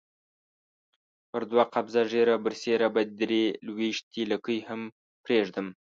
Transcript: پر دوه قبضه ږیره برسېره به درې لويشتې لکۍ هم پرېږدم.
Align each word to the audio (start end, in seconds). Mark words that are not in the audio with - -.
پر 1.29 1.41
دوه 1.51 1.65
قبضه 1.73 2.01
ږیره 2.11 2.35
برسېره 2.43 2.87
به 2.95 3.01
درې 3.21 3.43
لويشتې 3.65 4.21
لکۍ 4.31 4.59
هم 4.67 4.81
پرېږدم. 5.23 5.67